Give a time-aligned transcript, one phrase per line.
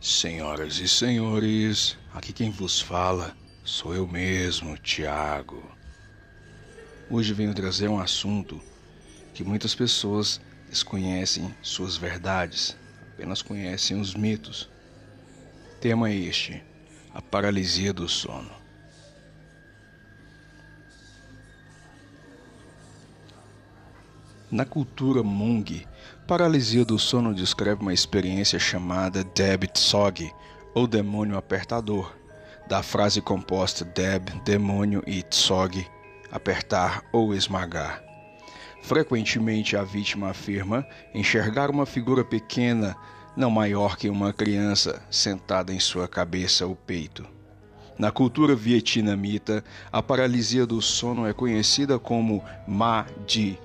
[0.00, 5.60] Senhoras e senhores, aqui quem vos fala sou eu mesmo, Tiago.
[7.10, 8.62] Hoje venho trazer um assunto
[9.34, 10.40] que muitas pessoas
[10.70, 12.76] desconhecem suas verdades,
[13.12, 14.70] apenas conhecem os mitos.
[15.80, 16.62] Tema este:
[17.12, 18.57] a paralisia do sono.
[24.50, 25.86] Na cultura Hmong,
[26.26, 30.32] paralisia do sono descreve uma experiência chamada Deb Tsog,
[30.74, 32.16] ou demônio apertador,
[32.66, 35.86] da frase composta Deb, demônio e Tsog,
[36.32, 38.02] apertar ou esmagar.
[38.80, 42.96] Frequentemente a vítima afirma enxergar uma figura pequena,
[43.36, 47.26] não maior que uma criança, sentada em sua cabeça ou peito.
[47.98, 53.58] Na cultura vietnamita, a paralisia do sono é conhecida como Ma Di,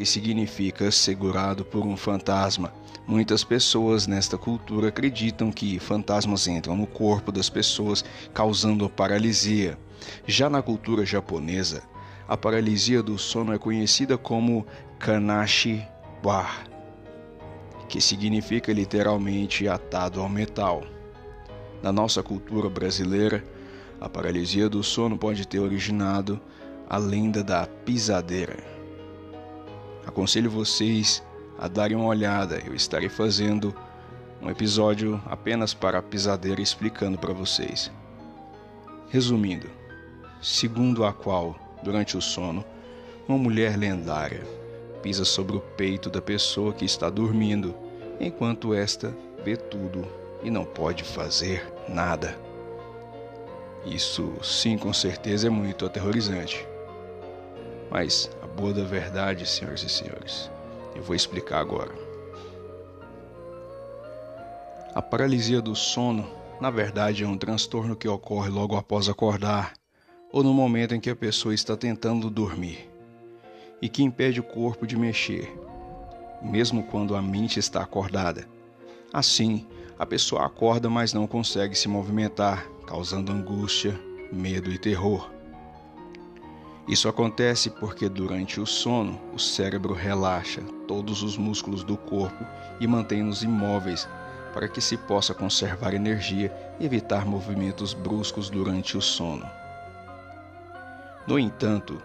[0.00, 2.72] que significa segurado por um fantasma.
[3.06, 9.78] Muitas pessoas nesta cultura acreditam que fantasmas entram no corpo das pessoas, causando paralisia.
[10.26, 11.82] Já na cultura japonesa,
[12.26, 14.66] a paralisia do sono é conhecida como
[14.98, 15.86] Kanashi
[16.24, 16.64] War,
[17.86, 20.82] que significa literalmente atado ao metal.
[21.82, 23.44] Na nossa cultura brasileira,
[24.00, 26.40] a paralisia do sono pode ter originado
[26.88, 28.79] a lenda da pisadeira.
[30.10, 31.22] Aconselho vocês
[31.56, 32.60] a darem uma olhada.
[32.66, 33.72] Eu estarei fazendo
[34.42, 37.92] um episódio apenas para a pisadeira explicando para vocês.
[39.08, 39.70] Resumindo,
[40.42, 42.64] segundo a qual, durante o sono,
[43.28, 44.42] uma mulher lendária
[45.00, 47.72] pisa sobre o peito da pessoa que está dormindo,
[48.18, 50.04] enquanto esta vê tudo
[50.42, 52.36] e não pode fazer nada.
[53.86, 56.66] Isso, sim, com certeza é muito aterrorizante.
[57.90, 60.50] Mas a boa da verdade, senhoras e senhores,
[60.94, 61.92] eu vou explicar agora.
[64.94, 66.28] A paralisia do sono,
[66.60, 69.72] na verdade, é um transtorno que ocorre logo após acordar
[70.32, 72.88] ou no momento em que a pessoa está tentando dormir
[73.82, 75.52] e que impede o corpo de mexer,
[76.42, 78.46] mesmo quando a mente está acordada.
[79.12, 79.66] Assim,
[79.98, 83.98] a pessoa acorda, mas não consegue se movimentar, causando angústia,
[84.32, 85.30] medo e terror.
[86.88, 92.44] Isso acontece porque durante o sono o cérebro relaxa todos os músculos do corpo
[92.80, 94.08] e mantém-nos imóveis
[94.52, 99.46] para que se possa conservar energia e evitar movimentos bruscos durante o sono.
[101.26, 102.02] No entanto,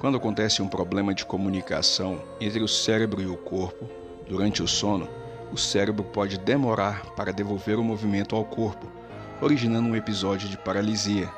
[0.00, 3.88] quando acontece um problema de comunicação entre o cérebro e o corpo,
[4.26, 5.08] durante o sono,
[5.52, 8.90] o cérebro pode demorar para devolver o movimento ao corpo,
[9.40, 11.28] originando um episódio de paralisia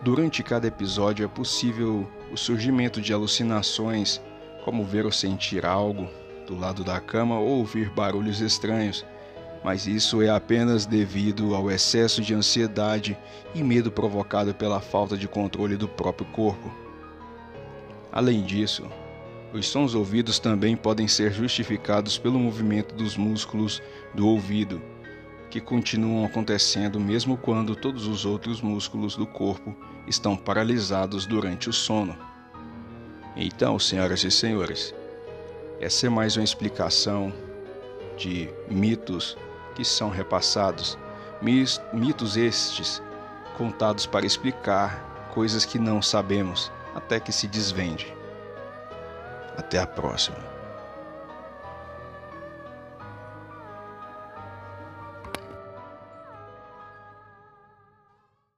[0.00, 4.20] Durante cada episódio é possível o surgimento de alucinações,
[4.64, 6.08] como ver ou sentir algo
[6.46, 9.04] do lado da cama ou ouvir barulhos estranhos,
[9.64, 13.18] mas isso é apenas devido ao excesso de ansiedade
[13.52, 16.72] e medo provocado pela falta de controle do próprio corpo.
[18.12, 18.86] Além disso,
[19.52, 23.82] os sons ouvidos também podem ser justificados pelo movimento dos músculos
[24.14, 24.80] do ouvido
[25.50, 29.74] que continuam acontecendo mesmo quando todos os outros músculos do corpo
[30.06, 32.16] estão paralisados durante o sono.
[33.36, 34.94] Então, senhoras e senhores,
[35.80, 37.32] essa é mais uma explicação
[38.16, 39.36] de mitos
[39.74, 40.98] que são repassados,
[41.92, 43.00] mitos estes
[43.56, 48.12] contados para explicar coisas que não sabemos até que se desvende.
[49.56, 50.57] Até a próxima.